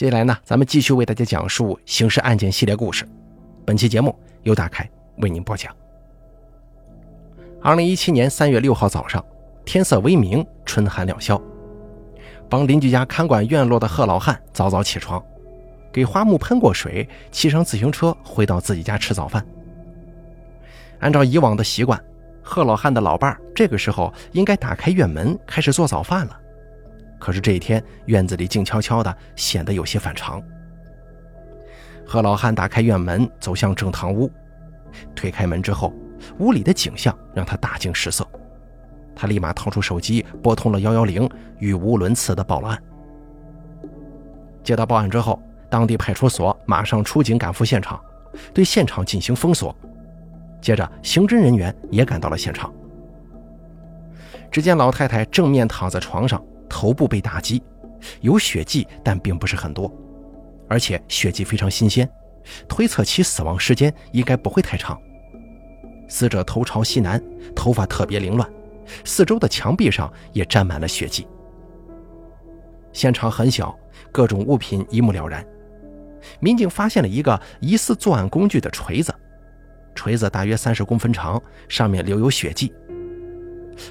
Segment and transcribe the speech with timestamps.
[0.00, 3.06] 接下来呢，咱们继续为大家讲述刑事案件系列故事。
[3.66, 4.88] 本期节目由大凯
[5.18, 5.76] 为您播讲。
[7.60, 9.22] 二零一七年三月六号早上，
[9.62, 11.38] 天色微明，春寒料峭。
[12.48, 15.22] 帮邻居家看管院落的贺老汉早早起床，
[15.92, 19.44] 给花木喷过水，骑上自行车回到自己家吃早饭。
[21.00, 22.02] 按照以往的习惯，
[22.42, 26.40] 贺老汉的老伴儿这个时候应该打开院门开始做早饭了。
[27.20, 30.42] 可是这一天，院子里静悄悄的，显得有些反常。
[32.04, 34.28] 贺老汉打开院门，走向正堂屋，
[35.14, 35.92] 推开门之后，
[36.38, 38.26] 屋里的景象让他大惊失色。
[39.14, 41.28] 他立马掏出手机，拨通了幺幺零，
[41.58, 42.82] 语无伦次的报了案。
[44.64, 48.00] 接到报案之后，当地派出所马上出警赶赴现场，
[48.54, 49.76] 对现场进行封锁。
[50.60, 52.72] 接着，刑侦人员也赶到了现场。
[54.50, 56.42] 只见老太太正面躺在床上。
[56.70, 57.62] 头部被打击，
[58.22, 59.92] 有血迹，但并不是很多，
[60.68, 62.08] 而且血迹非常新鲜，
[62.66, 64.98] 推测其死亡时间应该不会太长。
[66.08, 67.22] 死者头朝西南，
[67.54, 68.48] 头发特别凌乱，
[69.04, 71.26] 四周的墙壁上也沾满了血迹。
[72.92, 73.76] 现场很小，
[74.10, 75.46] 各种物品一目了然。
[76.38, 79.14] 民警发现了一个疑似作案工具的锤子，
[79.94, 82.72] 锤子大约三十公分长，上面留有血迹。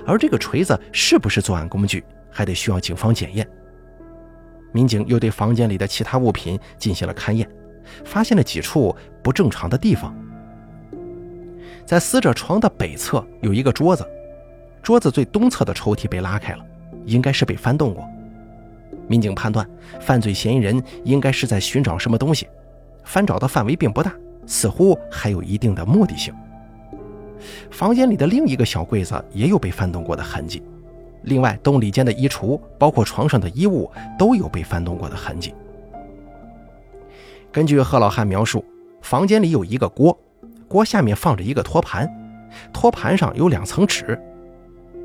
[0.05, 2.03] 而这个锤子是不是作案工具？
[2.30, 3.47] 还得需要警方检验。
[4.72, 7.49] 民警又对房间里的其他物品进行了勘验，
[8.05, 10.16] 发现了几处不正常的地方。
[11.86, 14.08] 在死者床的北侧有一个桌子，
[14.83, 16.63] 桌子最东侧的抽屉被拉开了，
[17.05, 18.08] 应该是被翻动过。
[19.08, 19.67] 民警判断，
[19.99, 22.47] 犯罪嫌疑人应该是在寻找什么东西，
[23.03, 24.14] 翻找的范围并不大，
[24.45, 26.31] 似乎还有一定的目的性。
[27.71, 30.61] 房间里的另一个小柜子也有被翻动过的痕迹。
[31.23, 35.53] 另外，东里间的衣橱，包括床上的衣物，都有被翻动过的痕迹。
[37.51, 38.63] 根据贺老汉描述，
[39.01, 40.17] 房间里有一个锅，
[40.67, 42.09] 锅下面放着一个托盘，
[42.71, 44.19] 托盘上有两层纸。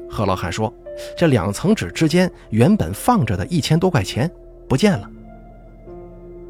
[0.09, 0.73] 贺老汉说，
[1.17, 4.31] 这两层纸之间原本放着的一千多块钱
[4.69, 5.11] 不见了。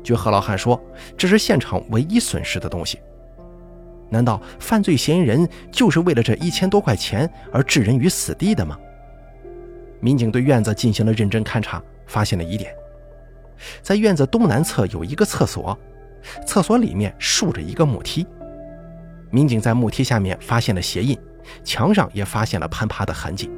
[0.02, 0.78] 据贺老汉说，
[1.16, 2.98] 这是现场唯一损失的东西。
[4.10, 8.78] 难道犯罪嫌疑人就是为了这一千多块钱而置人于死地的吗？
[10.04, 12.70] 民警对院子进行了认真勘查，发现了疑点。
[13.80, 15.78] 在院子东南侧有一个厕所，
[16.46, 18.26] 厕所里面竖着一个木梯。
[19.30, 21.18] 民警在木梯下面发现了鞋印，
[21.64, 23.50] 墙上也发现了攀爬的痕迹。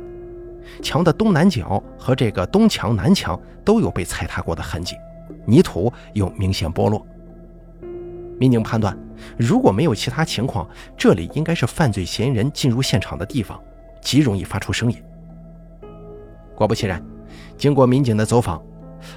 [0.81, 4.95] 墙的东南角和这个东墙南墙都有被踩踏过的痕迹，
[5.47, 7.05] 泥土有明显剥落。
[8.39, 8.97] 民警判断，
[9.37, 13.61] 如果没有其他情况，这里应该是犯罪嫌疑人进入现场的地方，
[14.01, 15.03] 极容易发出声音。
[16.57, 17.01] 果不其然，
[17.57, 18.61] 经过民警的走访，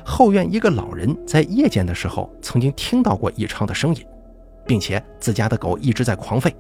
[0.06, 4.06] 后院一个老人在夜间的时候曾经听到过异常的声音，
[4.68, 6.54] 并且自家的狗一直在狂吠，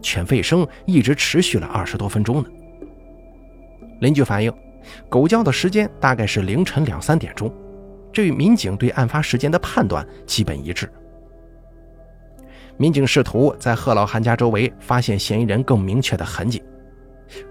[0.00, 2.48] 犬吠声一直持续了二十多分钟呢。
[4.00, 4.52] 邻居反映，
[5.08, 7.52] 狗叫的时间大概是凌晨两三点钟，
[8.10, 10.90] 这与民警对案发时间的判断基本一致。
[12.78, 16.62] 民警试图在贺老汉家周围发现嫌疑人更明确的痕迹。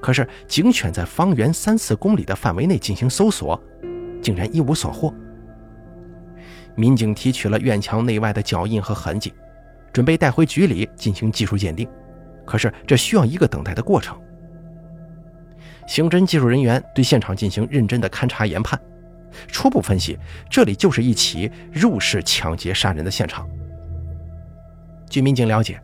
[0.02, 3.62] 可是，警犬在方圆三四公里的范围内进行搜索，
[4.22, 5.14] 竟然一无所获。
[6.76, 9.34] 民警提取了院墙内外的脚印和痕迹，
[9.92, 11.88] 准备带回局里进行技术鉴定。
[12.46, 14.20] 可是，这需要一个等待的过程。
[15.88, 18.80] 刑侦技术人员对现场进行认真的勘查研判，
[19.48, 20.18] 初步分析，
[20.50, 23.48] 这里就是一起入室抢劫杀人的现场。
[25.10, 25.82] 据民警了解，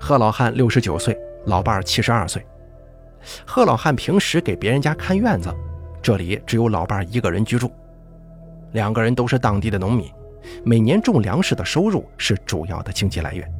[0.00, 1.16] 贺老汉六十九岁，
[1.46, 2.44] 老伴儿七十二岁。
[3.46, 5.52] 贺老汉平时给别人家看院子，
[6.02, 7.70] 这里只有老伴一个人居住。
[8.72, 10.10] 两个人都是当地的农民，
[10.64, 13.50] 每年种粮食的收入是主要的经济来源。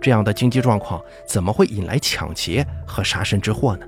[0.00, 3.86] 这样的经济状况怎么会引来抢劫和杀身之祸呢？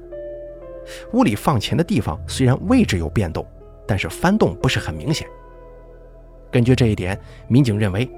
[1.13, 3.47] 屋里放钱的地方虽然位置有变动，
[3.87, 5.27] 但是翻动不是很明显。
[6.51, 7.19] 根据这一点，
[7.49, 8.09] 民警认为，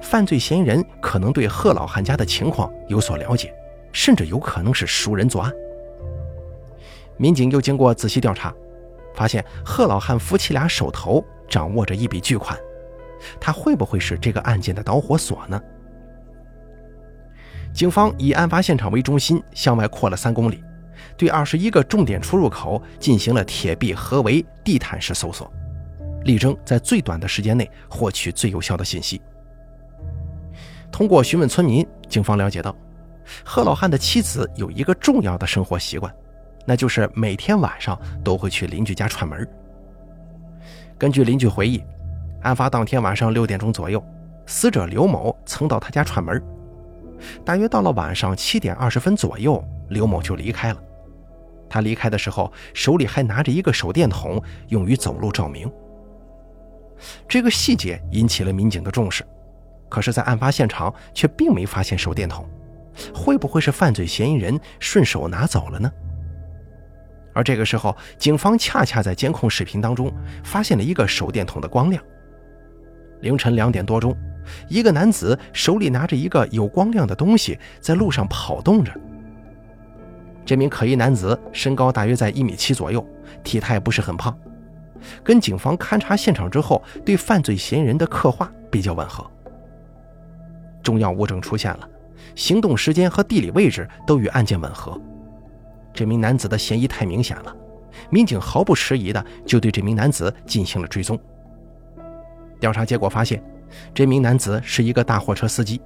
[0.00, 3.52] 犯罪嫌疑人可能对贺老汉家的情况有所了解，
[3.92, 5.52] 甚至有可能是熟人作案。
[7.22, 8.52] 民警又经过仔细调查，
[9.14, 12.58] 发现贺老汉夫妻俩手头掌握着一笔巨款，
[13.40, 15.62] 他会不会是这个案件的导火索呢？
[17.72, 20.64] 警方以案发现场为中心向外扩了三公里，
[21.16, 25.48] 对二十一个重点出入口进行了铁壁合围、地毯式搜索，
[26.24, 29.22] 力争在最短的时间内获取最有效的信息。
[30.90, 32.76] 通过询问村民，警方了解到，
[33.44, 36.12] 贺老汉的妻子有一个重要的生活习惯。
[36.64, 39.48] 那就是每天晚上都会去邻居家串门。
[40.98, 41.82] 根据邻居回忆，
[42.42, 44.02] 案发当天晚上六点钟左右，
[44.46, 46.42] 死者刘某曾到他家串门。
[47.44, 50.82] 大约到了晚上七点二十分左右，刘某就离开了。
[51.68, 55.70] 他离开的时候，手里还拿着一个手电筒，用于走路照明。
[57.26, 59.24] 这个细节引起了民警的重视，
[59.88, 62.48] 可是，在案发现场却并没发现手电筒，
[63.14, 65.90] 会不会是犯罪嫌疑人顺手拿走了呢？
[67.32, 70.12] 而这个时候，警方恰恰在监控视频当中
[70.44, 72.02] 发现了一个手电筒的光亮。
[73.20, 74.16] 凌晨两点多钟。
[74.68, 78.92] 一个男子手里拿着一个有光亮的东西，在路上跑动着。
[80.44, 83.06] 这名可疑男子身高大约在一米七左右，
[83.44, 84.36] 体态不是很胖，
[85.22, 89.24] 跟警方勘察现场之后对犯罪嫌疑人的刻画比较吻合。
[90.82, 91.88] 重要物证出现了，
[92.34, 95.00] 行动时间和地理位置都与案件吻合。
[95.94, 97.56] 这名男子的嫌疑太明显了，
[98.10, 101.18] 民警毫不迟疑的就对这名男子进行了追踪。
[102.60, 103.42] 调查结果发现。
[103.94, 105.80] 这名男子是一个大货车司机，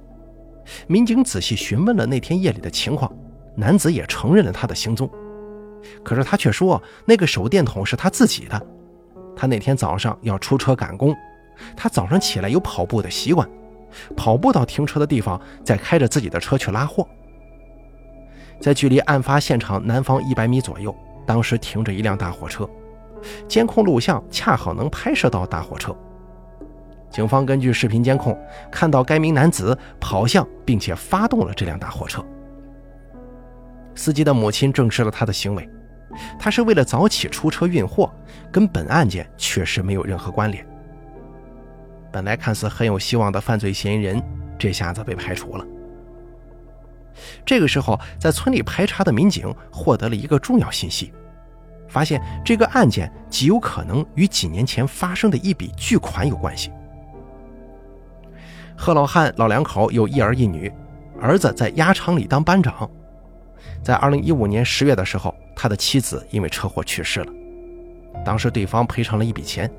[0.87, 3.09] 民警仔细询问了那天夜里的情况，
[3.55, 5.09] 男子也承认了他的行踪。
[6.03, 8.61] 可是他却说那个手电筒是他自己的，
[9.37, 11.15] 他那天早上要出车赶工，
[11.77, 13.49] 他早上起来有跑步的习惯，
[14.17, 17.07] 跑步到停车的地方再开着自己的车去拉货。
[18.59, 20.95] 在距离案发现场南方一百米左右，
[21.25, 22.69] 当时停着一辆大货车，
[23.47, 25.95] 监控录像恰好能拍摄到大货车。
[27.09, 28.37] 警方根据视频监控
[28.71, 32.23] 看到，该名男子跑向并且发动了这辆大货车。
[33.95, 35.67] 司机的母亲证实了他的行为，
[36.37, 38.13] 他是为了早起出车运货，
[38.51, 40.65] 跟本案件确实没有任何关联。
[42.11, 44.21] 本来看似很有希望的犯罪嫌疑人，
[44.57, 45.65] 这下子被排除了。
[47.45, 51.11] 这个时候，在村里排查的民警获得了一个重要信息，
[51.87, 56.71] 发现这个案件极有可能与几年前发生的一笔巨款有关系。
[58.75, 60.71] 贺老汉老两口有一儿一女，
[61.19, 62.89] 儿子在鸭场里当班长。
[63.81, 67.33] 在二零一五年十月的时候，他的妻子因为车祸去世了，
[68.23, 69.69] 当时对方赔偿了一笔钱。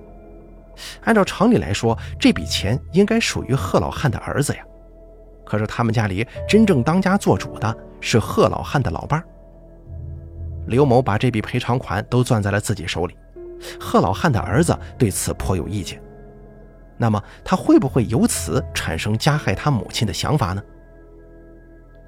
[1.04, 4.64] 按照常理来说，这笔钱应该属于贺老汉的儿子呀。
[5.48, 9.24] 可是他们家里真正当家做主的是贺老汉的老伴儿
[10.66, 13.16] 刘某，把这笔赔偿款都攥在了自己手里。
[13.80, 15.98] 贺老汉的儿子对此颇有意见。
[16.98, 20.62] 那么他会不会由此产生加害他母亲的想法呢？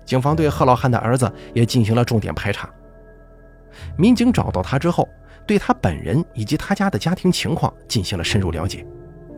[0.04, 2.68] 警方对贺老汉的儿子也进行了重点排查。
[3.96, 5.08] 民警找到他之后，
[5.46, 8.86] 对他本人以及他家的家庭情况进行了深入了解，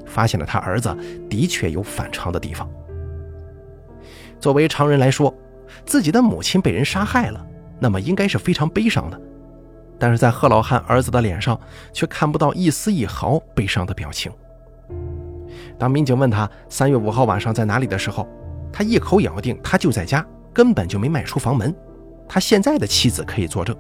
[0.05, 0.93] 发现了他儿子
[1.31, 2.69] 的确有反常的地方。
[4.43, 5.33] 作为常人来说，
[5.87, 7.47] 自己的母亲被人杀害了，
[7.79, 9.21] 那么应该是非常悲伤的，
[10.01, 11.57] 但是在贺老汉儿子的脸上
[11.93, 14.33] 却看不到一丝一毫悲伤的表情。
[15.79, 18.27] 当民警问他三月五号晚上在哪里的时候，
[18.73, 21.73] 他一口咬定他就在家，根本就没迈出房门。
[22.29, 23.77] 他现在的妻子可以作证。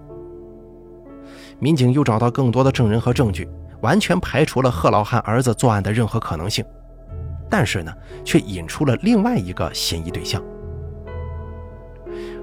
[1.58, 3.48] 民警又找到更多的证人和证据，
[3.80, 6.64] 完全排除了贺老汉儿子作案的任何可能性，
[7.50, 7.92] 但是呢，
[8.24, 10.40] 却引出了另外一个嫌疑对象。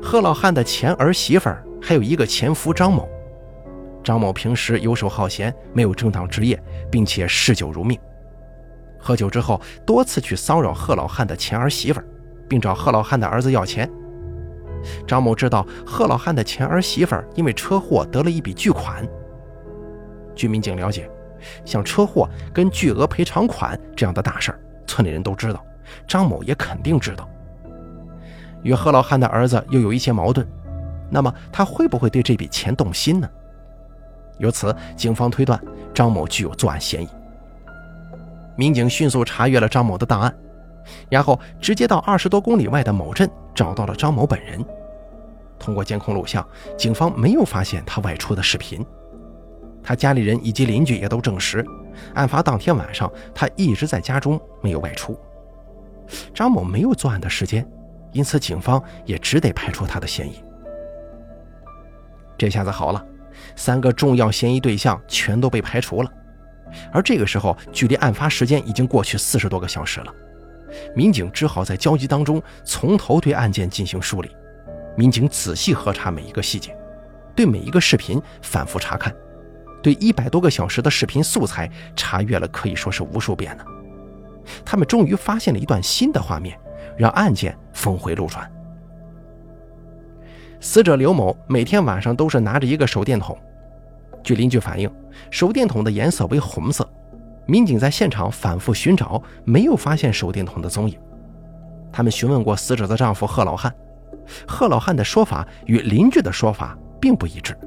[0.02, 3.08] 贺老汉的前儿媳妇儿还有一个前夫张某。
[4.04, 8.00] 张某平时游手好闲，没有正当职业，并且嗜酒如命。
[8.98, 12.02] 喝酒之后，多次去骚扰贺老汉的前儿媳妇，
[12.48, 13.90] 并找贺老汉的儿子要钱。
[15.06, 19.06] 张某知道贺老汉的前儿媳妇因为车祸得了一笔巨款。
[20.34, 21.10] 据民警了解，
[21.66, 24.58] 像车祸跟巨额赔偿款这样的大事
[24.88, 25.64] 村里人都知道，
[26.08, 27.30] 张某也肯定知道。
[28.64, 30.48] 与贺老汉的儿子又有一些矛盾，
[31.10, 33.30] 那么他会不会对这笔钱动心呢？
[34.38, 35.60] 由此，警方推断
[35.94, 37.10] 张某具有作案嫌疑。
[38.56, 40.36] 民警迅速查阅了张某的档案，
[41.10, 44.64] 然后直接到二十多公里外的某镇找到了张某本人。
[45.58, 46.46] 通过监控录像，
[46.78, 48.86] 警方没有发现他外出的视频。
[49.82, 51.66] 他家里人以及邻居也都证实，
[52.14, 55.18] 案发当天晚上他一直在家中没有外出。
[56.34, 57.66] 张某没有作案的时间，
[58.12, 60.44] 因此警方也只得排除他的嫌疑。
[62.38, 63.06] 这下子好了，
[63.56, 66.12] 三个重要嫌疑对象全都被排除了。
[66.94, 70.14] 而这个时候，距离案发时间已经过去四十多个小时了，
[70.96, 74.30] 民警只好在焦急当中从头对案件进行梳理。
[74.96, 76.76] 民警仔细核查每一个细节，
[77.36, 79.14] 对每一个视频反复查看，
[79.82, 83.66] 对一百多个小时的视频素材查阅了可以说是无数遍了。
[84.64, 86.60] 他们终于发现了一段新的画面，
[87.00, 88.52] 让案件峰回路转。
[90.60, 93.38] 死者刘某每天晚上都是拿着一个手电筒。
[94.22, 94.92] 据邻居反映，
[95.32, 96.88] 手电筒的颜色为红色，
[97.46, 101.00] 民警在现场反复寻找，没有发现手电筒的踪影。
[101.90, 103.74] 他们询问过死者的丈夫贺老汉，
[104.46, 107.58] 贺老汉的说法与邻居的说法并不一致。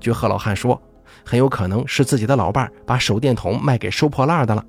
[0.00, 0.80] 据贺老汉说，
[1.22, 4.64] 很有可能是自己的老伴把手电筒卖给收破烂的了。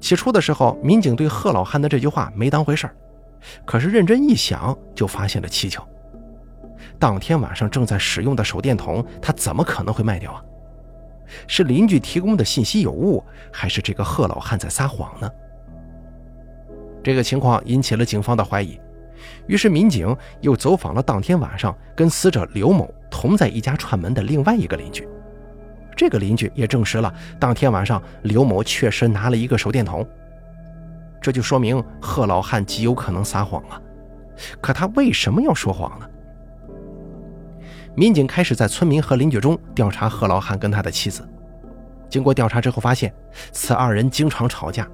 [0.00, 2.94] 起初的时候，民警对贺老汉的这句话没当回事儿，
[3.64, 5.86] 可是认真一想，就发现了蹊跷。
[6.98, 10.42] 当天晚上正在使用的手电筒，他怎么可能会卖掉啊？
[11.46, 15.30] 是邻居提供的信息有误，还是这个贺老汉在撒谎呢？
[17.02, 18.80] 这个情况引起了警方的怀疑，
[19.46, 25.06] 于是民警又走访了当天晚上跟死者刘某同在一家串门的另外一个邻居。
[25.96, 30.06] 这个邻居也证实了，当天晚上刘某确实拿了一个手电筒。
[31.20, 33.80] 这就说明贺老汉极有可能撒谎啊！
[34.60, 36.08] 可他为什么要说谎呢？
[37.94, 41.28] 民警开始在村民和邻居中调查贺老汉跟他的妻子。
[42.08, 43.12] 经过调查之后发现，
[43.52, 44.88] 此二人经常吵架，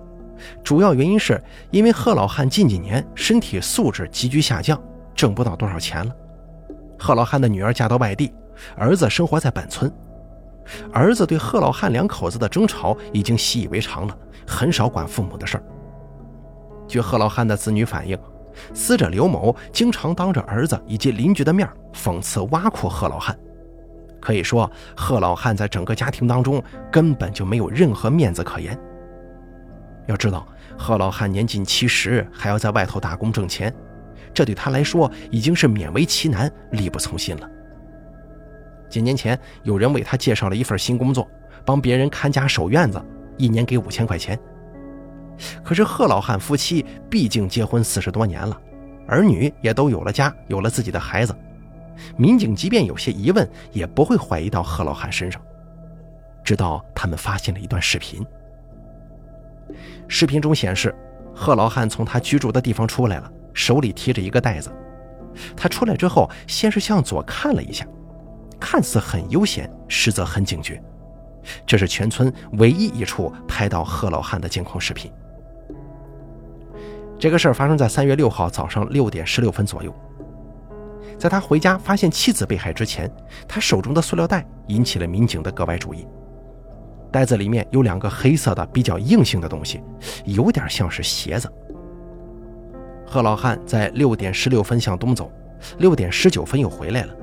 [0.64, 4.82] 主要原因是因为贺老汉近几年身体素质急剧下降，
[5.14, 6.12] 挣不到多少钱了。
[6.98, 8.32] 贺老汉的女儿嫁到外地，
[8.76, 9.92] 儿子生活在本村。
[10.92, 15.62] 儿子对贺老汉两口子的争吵已经习以为常了，很少管父母的事儿。
[16.88, 18.18] 据贺老汉的子女反映，
[18.72, 23.36] 死者刘某经常当着儿子以及邻居的面讽刺挖苦贺老汉，
[24.20, 28.78] 可以说贺老汉在整个家庭当中根本就没有任何面子可言。
[30.06, 30.46] 要知道，
[30.78, 33.74] 贺老汉年近七十，还要在外头打工挣钱，
[34.32, 37.50] 这对他来说已经是勉为其难、力不从心了。
[38.88, 41.28] 几年前，有人为他介绍了一份新工作，
[41.64, 43.02] 帮别人看家守院子，
[43.36, 44.38] 一年给五千块钱。
[45.62, 48.58] 可是贺老汉夫妻毕竟结婚四十多年了，
[49.06, 51.36] 儿女也都有了家，有了自己的孩子。
[52.16, 55.40] 民警即便有些疑问，也不会怀疑到贺老汉身上。
[56.44, 58.24] 直到他们发现了一段视频，
[60.06, 60.94] 视频中显示，
[61.34, 64.70] 贺老汉从他居住的地方出来了，手里提着一个袋子。
[65.56, 67.86] 他出来之后，先是向左看了一下。
[68.68, 70.82] 看似很悠闲，实则很警觉。
[71.64, 75.08] 这是全村唯一一处拍到贺老汉的监控视频。
[77.16, 79.94] 这个事儿发生在三月六号早上六点十六分左右。
[81.16, 83.08] 在他回家发现妻子被害之前，
[83.46, 86.04] 他手中的塑料袋引起了民警的格外注意。
[87.12, 89.80] 袋子里面有两个黑色的、比较硬性的东西，
[90.24, 91.48] 有点像是鞋子。
[93.06, 95.30] 贺老汉在六点十六分向东走，
[95.78, 97.14] 六点十九分又回来了。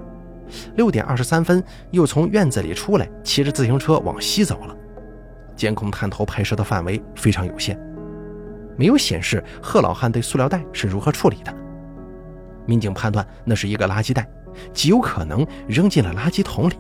[0.76, 4.76] 六点二十三分，又从院子里出来，骑着自行车往西走了。
[5.56, 7.80] 监控探头拍摄的范围非常有限，
[8.76, 11.54] 没有显示贺老汉对塑料袋是如何处理的。
[12.66, 14.28] 民警判断那是一个垃圾袋，
[14.74, 16.74] 极有可能扔进了垃圾桶里。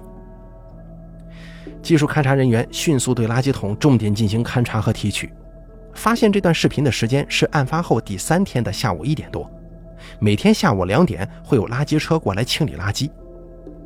[1.81, 5.31] 技术勘查人员迅速对垃圾桶重点进行勘查和提取，
[5.93, 9.49] 发现这段视频的时间是案发后第三天的下午一点多。
[10.19, 13.09] 每天下午两点会有垃圾车过来清理垃圾。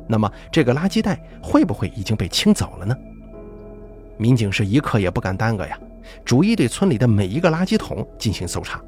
[0.08, 2.96] 那么，这个垃圾袋会不会已经被清走了呢？
[4.16, 5.78] 民警是一刻也不敢耽搁呀，
[6.24, 8.82] 逐一对村里的每一个垃圾桶进行搜查。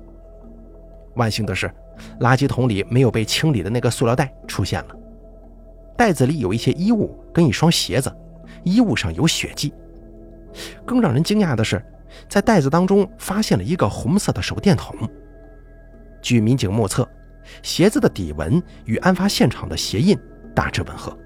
[1.14, 1.70] 万幸的是，
[2.20, 4.96] 垃圾桶里没有被清理的那个塑料袋出现了，
[5.96, 8.10] 袋子里有一些衣物跟一双鞋子，
[8.64, 9.72] 衣物上有血迹。
[10.84, 11.84] 更让人惊讶的是，
[12.28, 14.96] 在袋子当中发现了一个红色的手电筒。
[16.22, 17.08] 据民警目测，
[17.62, 20.18] 鞋子的底纹与案发现场的鞋印。
[20.54, 21.16] 大致吻合。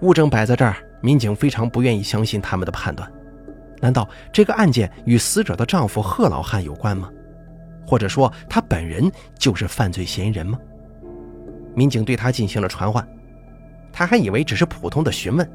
[0.00, 3.10] 物证摆在这儿，民警非常不愿意相信他们的判断。
[3.80, 7.10] 难道这个案件与死者的丈夫贺老汉有关吗？
[7.86, 10.58] 或者说他本人就是犯罪嫌疑人吗？
[11.74, 13.06] 民警对他进行了传唤，
[13.92, 15.50] 他还以为只是普通的询问。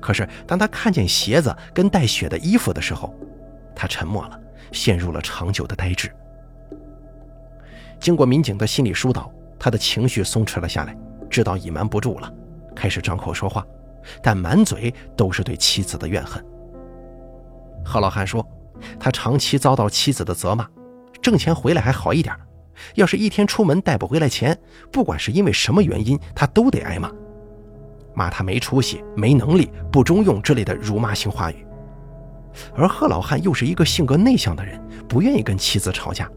[0.00, 3.14] 可是当他看见鞋子跟带血的衣服的时候，
[3.74, 4.40] 他沉默了，
[4.72, 6.10] 陷入了长久的呆滞。
[7.98, 9.32] 经过民警的心理疏导。
[9.58, 10.96] 他的情绪松弛了下来，
[11.28, 12.32] 知道隐瞒不住了，
[12.76, 13.66] 开始张口说话，
[14.22, 16.44] 但满嘴都是对妻子的怨恨。
[17.84, 18.46] 贺老汉说
[19.00, 20.68] ：“他长期遭到妻子的责骂，
[21.20, 22.34] 挣钱回来还好一点，
[22.94, 24.56] 要是一天出门带不回来钱，
[24.92, 27.10] 不管是因为什么原因，他都得挨骂，
[28.14, 31.66] 骂他没出息、没能力、不中用之类的辱骂性话语。
[32.74, 36.30] 而贺老汉又是一个性格内向的人，不愿意跟妻子吵架，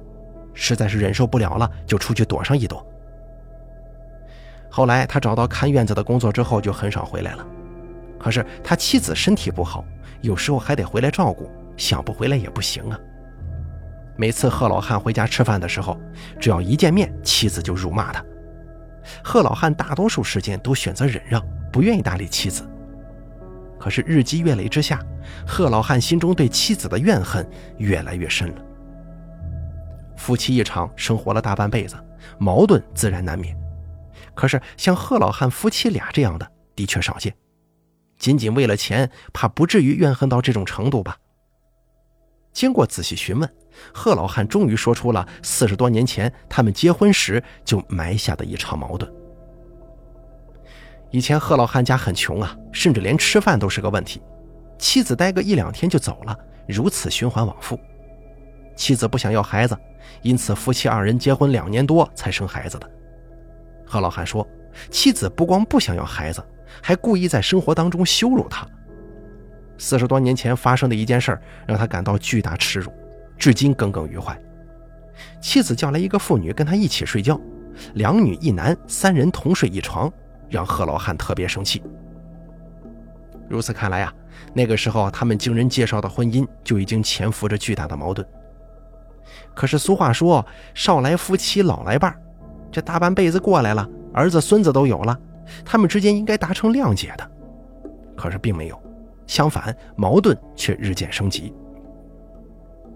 [0.54, 2.86] 实在是忍受不了了，就出去躲上一躲。”
[4.72, 7.46] 后来他找到看院子的工作之后，就很少回来了。
[8.18, 9.84] 可是他妻子身体不好，
[10.22, 12.98] 有时候还得回来照顾，想不回来也不行啊。
[14.16, 16.00] 每次贺老汉回家吃饭的时候，
[16.40, 18.24] 只要一见面，妻子就辱骂他。
[19.24, 22.64] 贺老汉大多数时间都选择忍让，不愿意搭理妻子。
[23.80, 25.00] 可是日积月累之下，
[25.46, 27.46] 贺老汉心中对妻子的怨恨
[27.78, 28.62] 越来越深了。
[30.16, 31.96] 夫妻一场，生活了大半辈子，
[32.38, 33.58] 矛盾自然难免。
[34.34, 37.34] 可是像贺老汉夫妻俩这样的，的确少见。
[38.18, 41.18] 仅仅为了钱，怕不至于怨恨到这种程度吧？
[42.54, 43.50] 经过仔细询问，
[43.94, 49.12] 贺老汉终于说出了四十多年前他们结婚时就埋下的一场矛盾。
[51.12, 54.22] 以前贺老汉家很穷啊，甚至连吃饭都是个问题。
[54.78, 57.80] 妻子待个一两天就走了，如此循环往复。
[58.76, 59.78] 妻子不想要孩子，
[60.22, 62.92] 因此夫妻二人结婚两年多才生孩子的。
[63.92, 64.48] 贺老汉说，
[64.90, 66.42] 妻子不光不想要孩子，
[66.82, 68.66] 还故意在生活当中羞辱他。
[69.78, 72.90] 四十多年前发生的一件事让他感到巨大耻辱，
[73.38, 74.40] 至今耿耿于怀。
[75.42, 77.38] 妻子叫来一个妇女跟他一起睡觉，
[77.96, 80.10] 两女一男，三人同睡一床。
[80.50, 81.82] 让贺老汉特别生气。
[83.50, 84.14] 如此看来啊，
[84.54, 88.28] 那个时候他们经人介绍的婚姻就已经潜伏着巨大的矛盾。
[89.56, 90.46] 可是俗话说
[90.76, 92.14] “少来夫妻老来伴”，
[92.72, 95.20] 这大半辈子过来了，儿子孙子都有了，
[95.66, 97.32] 他们之间应该达成谅解的。
[98.16, 98.82] 可是并没有，
[99.28, 101.54] 相反，矛盾却日渐升级。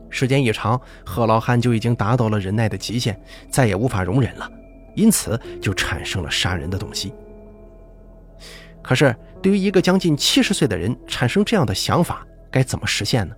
[0.10, 4.50] 时间一长，贺老汉就已经达到了忍耐的极限，再也无法容忍了，
[4.96, 7.13] 因此就产生了杀人的动机。
[8.82, 13.36] 可是，对于一个将近七十岁的人产生这样的想法，该怎么实现呢？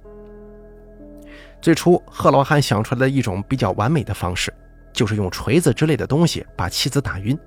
[1.62, 4.54] 最初，贺老汉想出来的一种比较完美的方式，
[4.94, 7.38] 就是用锤子之类的东西把妻子打晕，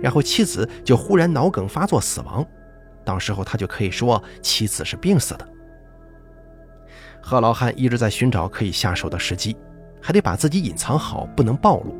[0.00, 2.46] 然后妻子就忽然脑梗发作死亡，
[3.04, 5.48] 到时候他就可以说妻子是病死的。
[7.20, 9.56] 贺老汉一直在寻找可以下手的时机，
[10.00, 11.96] 还得把自己隐藏好，不能暴露。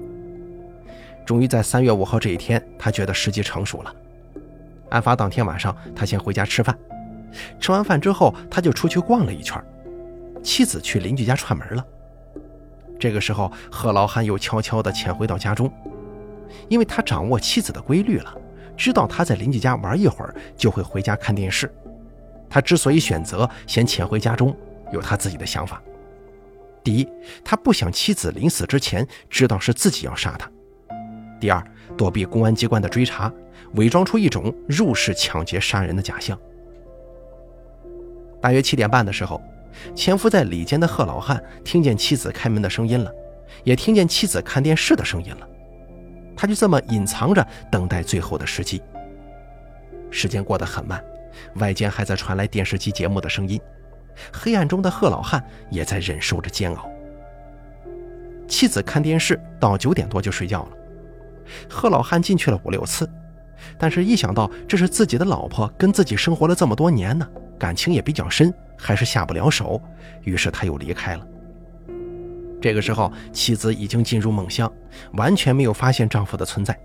[1.25, 3.95] 终于在三月五号这一天，他觉得时机成熟了。
[4.91, 6.77] 案发当天晚上，他先回家吃饭，
[7.61, 9.63] 吃完饭之后，他就出去逛了一圈。
[10.43, 11.87] 妻子去邻居家串门了。
[13.03, 15.69] 这个时候，贺老汉又悄悄地潜回到家中，
[16.69, 18.33] 因为他掌握妻子的规律了，
[18.77, 21.69] 知道他在邻居家玩一会儿就会回家看电视。
[22.49, 24.57] 他之所以选择先潜回家中，
[24.93, 25.83] 有他自己的想法。
[26.85, 27.09] 第一，
[27.45, 30.47] 他不想妻子临死之前知道是自己要杀他；
[31.41, 31.61] 第二，
[31.97, 33.33] 躲避公安机关的追查。
[33.75, 36.39] 伪装出一种入室抢劫杀人的假象。
[38.41, 39.43] 大约七点半的时候，
[39.95, 43.13] 潜伏在里间的贺老汉听见妻子开门的声音了，
[43.65, 45.49] 也听见妻子看电视的声音了。
[46.37, 48.83] 他就这么隐藏着，等待最后的时机。
[50.11, 51.03] 时间过得很慢，
[51.57, 53.61] 外间还在传来电视机节目的声音，
[54.33, 56.89] 黑暗中的贺老汉也在忍受着煎熬。
[58.49, 60.71] 妻子看电视到九点多就睡觉了，
[61.69, 63.09] 贺老汉进去了五六次。
[63.79, 67.27] 但是，一想到这是自己的老婆，跟自己生活了这么多年呢，
[67.59, 69.81] 感情也比较深，还是下不了手，
[70.23, 71.27] 于是他又离开了。
[72.61, 74.73] 这个时候，妻子已经进入梦乡，
[75.15, 76.79] 完全没有发现丈夫的存在。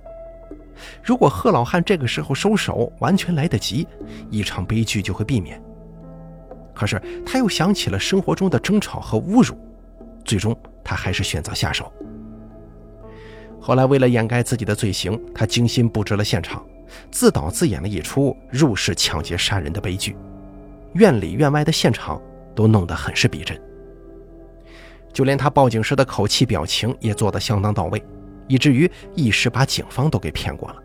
[1.03, 3.87] 如果贺老汉这个时候收手，完全来得及，
[4.29, 5.61] 一场悲剧就会避免。
[6.73, 9.55] 可是，他又想起了生活中的争吵和侮辱，
[10.23, 11.91] 最终他还是选择下手。
[13.59, 16.63] 后来，为了掩盖自己的罪行，他精心布置了现场，
[17.11, 20.15] 自导自演了一出入室抢劫杀人的悲剧。
[20.93, 22.21] 院里院外的现场
[22.55, 23.59] 都弄得很是逼真，
[25.13, 28.03] 就连他报警时的口气表情也做得相当到位，
[28.47, 30.77] 以至于一时把警方都给骗过了。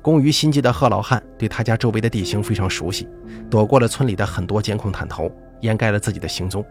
[0.00, 3.08] 工于心计的贺老汉对他家周围的地形非常熟悉，
[3.50, 5.30] 躲过了村里的很多监控探头，
[5.62, 6.64] 掩盖了自己的行踪，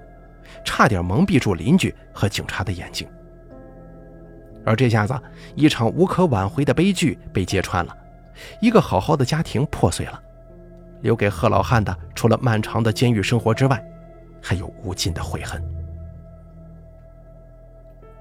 [0.64, 3.06] 差点蒙蔽住邻居和警察的眼睛。
[4.64, 5.14] 而这下子，
[5.54, 7.96] 一场无可挽回的悲剧被揭穿了，
[8.62, 10.20] 一个好好的家庭破碎了，
[11.06, 13.80] 留给贺老汉的除了漫长的监狱生活之外，
[14.42, 15.64] 还有无尽的悔恨。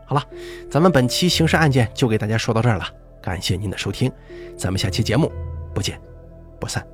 [0.04, 0.22] 好了，
[0.70, 2.84] 咱们本期刑事案件就给大家说到这儿了，
[3.22, 4.12] 感谢您的收听，
[4.54, 5.32] 咱们下期节目
[5.74, 5.98] 不见
[6.60, 6.93] 不散。